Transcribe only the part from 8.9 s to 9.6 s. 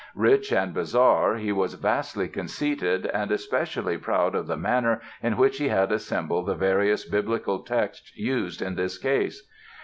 case.